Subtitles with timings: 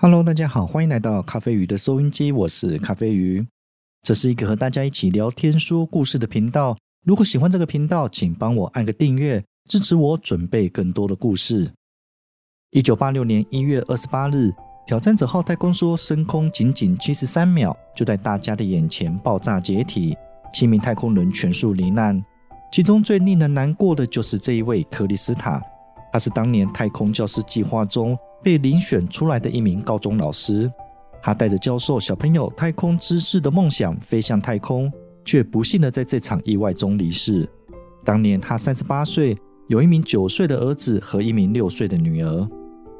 [0.00, 3.44] Hello，大家好，欢迎来到咖啡鱼的收音机，我是咖啡鱼。
[4.02, 6.78] 这是一个和大家一起聊天说故事的频道。
[7.04, 11.72] 如果喜欢这个频道，请帮我按个订阅，支持我准备更多的故事。
[12.70, 14.52] 一九八六年一月二十八日，
[14.86, 20.16] 挑战者号太空梭升空仅仅七十三秒，就在大家的眼前爆炸解体，
[20.52, 22.24] 七名太空人全数罹难。
[22.70, 25.60] 其中最令人难过的就是这一位克里斯塔，
[26.12, 28.18] 他是当年太空教师计划中。
[28.40, 30.70] 被遴选出来的一名高中老师，
[31.20, 34.90] 他带着教授小朋友太空知识的梦想飞向太空，
[35.24, 37.48] 却不幸的在这场意外中离世。
[38.04, 42.48] 当年他三十八岁，有一名九岁的儿子和一名六岁的女儿。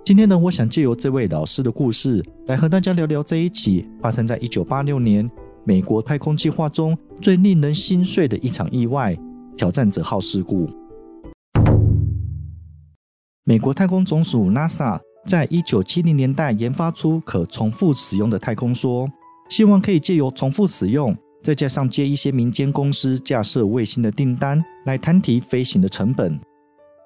[0.05, 5.31] 今天呢，我想借由这位老师的故事，来和大家聊聊这一起发生在一九八六年
[5.63, 9.17] 美国太空计划中最令人心碎的一场意外——
[9.57, 10.69] 挑战者号事故。
[13.49, 15.01] 美国太空总署 NASA。
[15.27, 19.09] 在一九七零年代研发出可重复使用的太空梭，
[19.49, 26.39] 希望可以借由重复使用，再加上接一些民间公司架设卫星的订单，来摊提飞行的成本。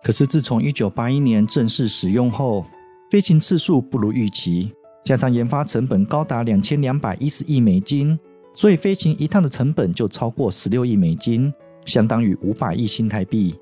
[0.03, 2.67] 可是自从一九八一年正式使用后，
[3.09, 4.73] 飞行次数不如预期，
[5.05, 8.19] 加上研发成本高达两千两百一十亿美金，
[8.53, 11.55] 所以飞行一趟的成本就超过十六亿美金，
[11.85, 13.55] 相当于五百亿新台币。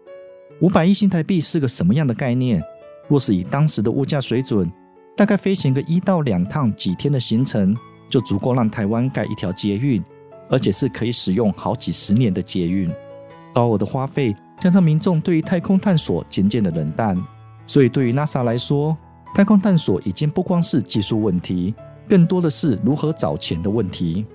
[0.60, 2.62] 五百亿新台币是个什么样的概念？
[3.08, 4.70] 若是以当时的物价水准，
[5.16, 7.74] 大概飞行个一到两趟几天的行程，
[8.10, 10.02] 就足够让台湾盖一条捷运，
[10.50, 12.90] 而且是可以使用好几十年的捷运。
[13.54, 17.18] 高额的花费，加上民众对于太空探索渐渐的冷淡，
[17.64, 18.94] 所以对于 NASA 来说，
[19.34, 21.74] 太空探索已经不光是技术问题，
[22.06, 24.26] 更多的是如何找钱的问题。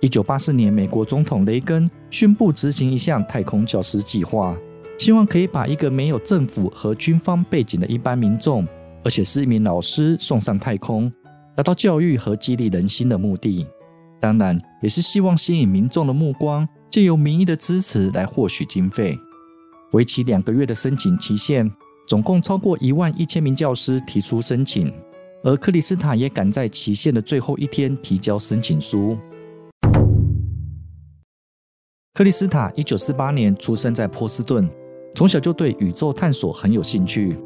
[0.00, 4.56] 一九八四年，美国总统雷根宣布执行一项太空教师计划。
[4.98, 8.66] 希望可以把一个没有政府和军方背景的一般民众，
[9.04, 11.12] 而且是一名老师送上太空，
[11.54, 13.66] 达到教育和激励人心的目的。
[14.18, 19.18] 当然，也是希望吸引民众的目光，借由民意的支持来获取经费。
[19.92, 21.70] 为期两个月的申请期限，
[22.08, 24.92] 总共超过一万一千名教师提出申请，
[25.44, 29.16] 而克里斯塔也赶在期限的最后一天提交申请书。
[32.14, 34.66] 克里斯塔一九四八年出生在波士顿。
[35.14, 37.36] 从小就对宇宙探索很有兴趣，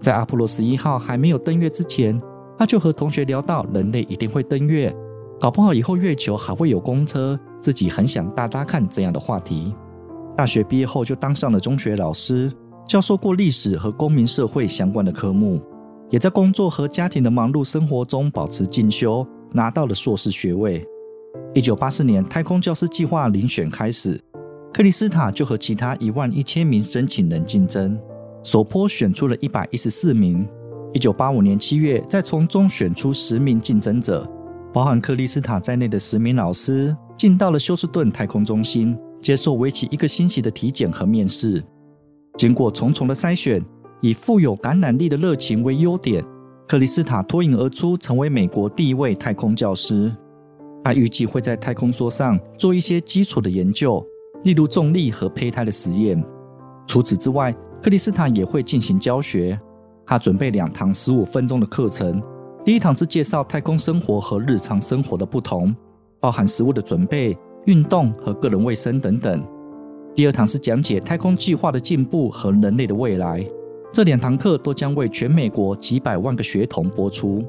[0.00, 2.20] 在阿波罗十一号还没有登月之前，
[2.58, 4.94] 他就和同学聊到人类一定会登月，
[5.40, 9.74] 搞不好以后月球还会有公车，自己很想搭搭看这样的话题。
[10.36, 12.52] 大学毕业后就当上了中学老师，
[12.86, 15.60] 教授过历史和公民社会相关的科目，
[16.10, 20.86] 也在工作和家庭的忙碌生活中保持进修，拿到了硕士学位。
[21.54, 24.20] 一九八四年，太空教师计划遴选开始。
[24.74, 27.96] 克里斯塔就和其他一万一千名申请人竞争，
[28.42, 30.44] 首波选出了一百一十四名。
[30.92, 34.28] 一九八五年七月，再从中选出十名竞争者，
[34.72, 41.62] 包含克里斯塔在内的十名老师，进到了休斯顿太空中心，接受为期一个星期的体检和面试。
[42.36, 43.64] 经过重重的筛选，
[44.00, 46.20] 以富有感染力的热情为优点，
[46.66, 50.12] 克里斯塔脱颖而出，成为美国第一位太空教师。
[50.82, 54.04] 他预计会在太空梭上做一些基础的研究。
[54.44, 56.22] 例如重力和胚胎的实验。
[56.86, 59.58] 除此之外，克里斯塔也会进行教学。
[60.06, 62.22] 他准备两堂十五分钟的课程。
[62.62, 65.74] 第一堂是介绍太空生活和日常生活的不同，
[66.20, 69.42] 包含食物的准备、运动和个人卫生等等。
[70.14, 73.44] 第二堂是讲解太空计划的进步和人类的未来。
[73.90, 77.42] 这两堂课都将为全美国几百万个学童播出。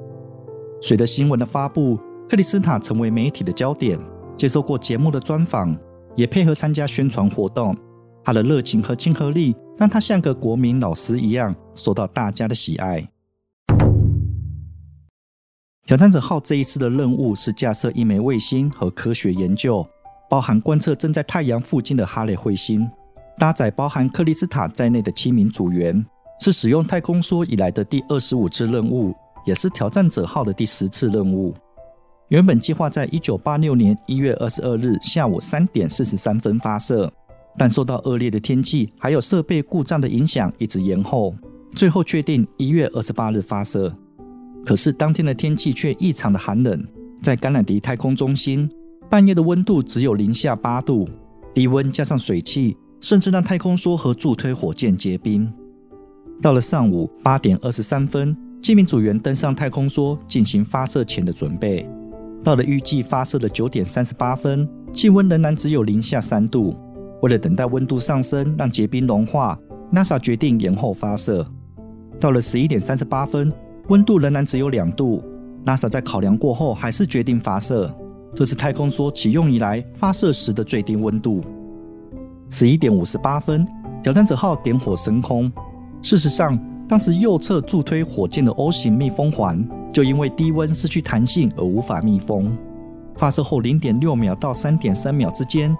[0.81, 1.97] 随着新闻的发布，
[2.29, 3.99] 克里斯塔成为媒体的焦点，
[4.37, 5.75] 接受过节目的专访。
[6.15, 7.75] 也配合参加宣传活动，
[8.23, 13.07] 他的热情和亲和力让他像个国民老师一样受到大家的喜爱。
[15.85, 19.85] 挑战者号这一次的任务是架设一枚卫星和科学研究，
[20.27, 22.89] 包含观测正在太阳附近的哈雷彗星，
[23.37, 26.03] 搭载包含克里斯塔在内的七名组员，
[26.39, 29.13] 是使用太空梭以来的第二十五次任务，
[29.45, 31.53] 也是挑战者号的第十次任务。
[32.29, 37.11] 原本计划在一九八六年一月二十二日下午三点四十三分发射，
[37.55, 41.35] 但受到恶劣的天气还有设备故障的影响，一直延后。
[41.73, 43.95] 最后确定一月二十八日发射。
[44.65, 46.83] 可是当天的天气却异常的寒冷，
[47.21, 48.67] 在甘乃迪太空中心，
[49.07, 51.07] 半夜的温度只有零下八度，
[51.53, 55.53] 低温加上水汽，甚至让太空梭和助推火箭结冰。
[56.41, 61.87] 到了上午八点二十三分，七名组员登上太空梭进行发射前的准备。
[62.45, 66.75] 到了预计发射的九点三十八分，气温仍然只有零下三度。
[67.23, 69.57] 为了等待温度上升，让结冰融化
[69.91, 71.43] ，NASA 决定延后发射。
[72.19, 73.51] 到了十一点三十八分，
[73.87, 75.23] 温度仍然只有两度。
[75.65, 77.91] ，NASA 在考量过后还是决定发射。
[78.35, 81.43] 这是太空梭启用以来发射时的最低温度。
[82.51, 83.65] 十一点五十八分，
[84.03, 85.51] 挑战者号点火升空。
[86.03, 92.53] 事实上，当时右侧助推火箭的 O 型密封环就因为低温失去弹性而无法密封。
[93.15, 95.73] 发射后零点六秒到三点三秒之间，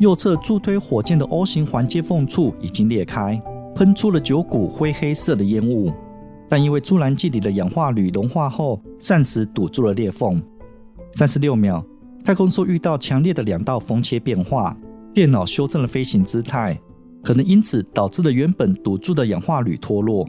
[0.00, 3.40] 右侧助推火箭的 O 型环接缝处已经裂开，
[3.76, 5.92] 喷出了九股灰黑色的烟雾。
[6.48, 10.42] 但因为助燃剂里的氧化铝融化后，暂时堵住了裂缝。
[11.12, 11.80] 三十六秒，
[12.24, 14.76] 太空梭遇到强烈的两道风切变化，
[15.14, 16.76] 电脑修正了飞行姿态，
[17.22, 20.28] 可能因此导致了原本堵住的氧化铝脱落。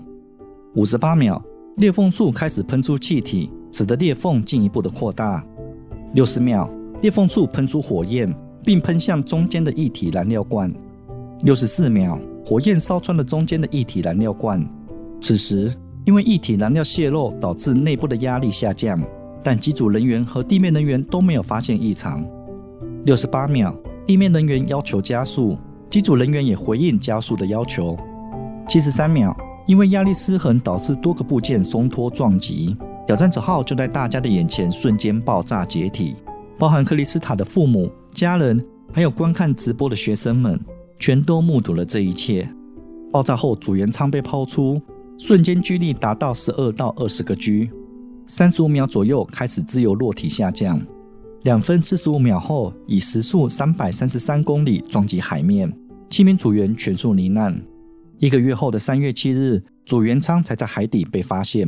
[0.76, 1.44] 五十八秒，
[1.78, 5.44] 裂缝处开始喷出气体，使得裂缝进一步的扩大。
[6.14, 6.70] 六十秒，
[7.02, 8.34] 裂缝处喷出火焰，
[8.64, 10.72] 并喷向中间的液体燃料罐。
[11.44, 14.64] 六十四秒，火焰烧穿了中间的液体燃料罐。
[15.22, 15.74] 此时，
[16.06, 19.02] 因为液体燃料泄漏导致内部的压力下降，
[19.42, 22.24] 但机组人员和地面人员都没有发现异常。
[23.06, 23.74] 六十八秒，
[24.06, 25.58] 地面人员要求加速，
[25.90, 27.98] 机组人员也回应加速的要求。
[28.68, 29.36] 七十三秒。
[29.68, 32.76] 因为压力失衡导致多个部件松脱撞击，
[33.08, 36.16] 挑战者号就在大家的眼前瞬间爆炸解体，
[36.58, 40.60] 包含克里斯塔的父母、家人，还有观看直播的学生们，
[41.00, 42.48] 全都目睹了这一切。
[43.12, 44.82] 爆炸后，组员舱被抛出，
[45.18, 47.70] 瞬间距力达到十二到二十个 G，
[48.26, 50.82] 三十五秒左右开始自由落体下降，
[51.44, 55.72] 两分四十五秒后以时速三百三十三公里撞击海面，
[56.08, 57.62] 七名组员全数罹难。
[58.22, 61.68] 一个月后的三月七日，组员舱才在海底被发现。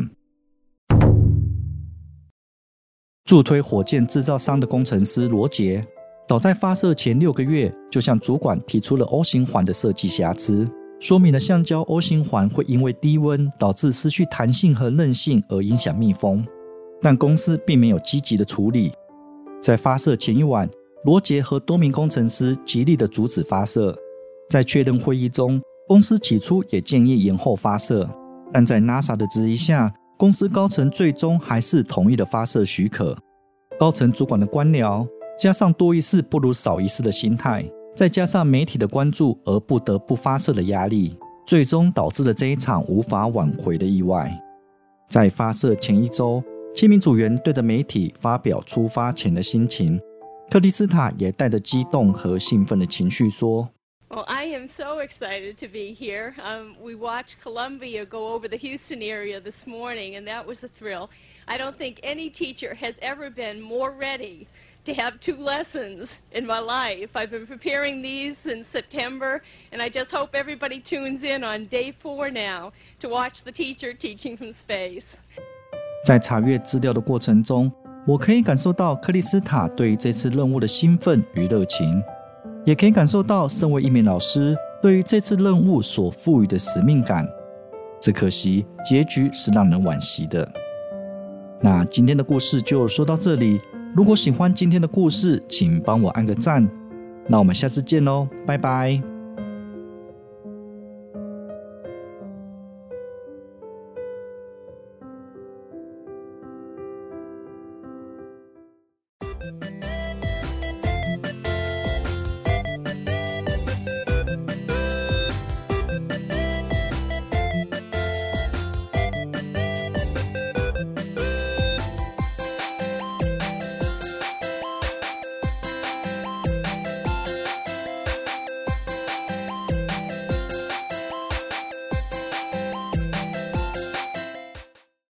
[3.26, 5.84] 助推火箭制造商的工程师罗杰，
[6.28, 10.70] 早在发射前六个月就向主管提出了 O 型环的设计瑕疵，
[11.00, 16.46] 说明了橡胶 O 型环会因为低温导致失去弹性和韧性而影响密封，
[17.02, 18.92] 但公司并没有积极的处理。
[19.60, 20.70] 在发射前一晚，
[21.04, 23.98] 罗杰和多名工程师极力的阻止发射，
[24.52, 25.60] 在确认会议中。
[25.94, 28.10] 公司起初也建议延后发射，
[28.52, 33.16] 但在 NASA 的质疑下，公司高层最终还是同意了发射许可。
[33.78, 35.08] 高层主管的官僚，
[35.38, 37.64] 加上多一事不如少一事的心态，
[37.96, 44.36] 再加上媒体的关注而不得不发射的压力，最终导致了这一场无法挽回的意外。
[45.08, 46.44] 在发射前一周，
[46.74, 50.02] 七名组员对着媒体发表出发前的心情，
[50.50, 53.70] 克里斯塔也带着激动和兴奋的情绪说。
[54.63, 56.35] Well, I am so excited to be here.
[56.43, 60.69] Um, we watched Columbia go over the Houston area this morning, and that was a
[60.69, 61.11] thrill.
[61.49, 64.47] I don't think any teacher has ever been more ready
[64.85, 67.17] to have two lessons in my life.
[67.17, 69.43] I've been preparing these since September,
[69.73, 73.93] and I just hope everybody tunes in on day four now to watch the teacher
[73.93, 75.19] teaching from space.
[76.05, 77.73] 在查阅资料的过程中，
[78.07, 82.03] 我可以感受到克里斯塔对于这次任务的兴奋与热情。
[82.66, 87.28] 也可以感受到，身为一名老师，对于这次任务所赋予的使命感。
[88.00, 90.50] 只可惜，结局是让人惋惜的。
[91.62, 93.62] 那今天的故事就说到这里。
[93.96, 96.68] 如果喜欢今天的故事，请帮我按个赞。
[97.28, 99.13] 那我们下次见喽，拜拜。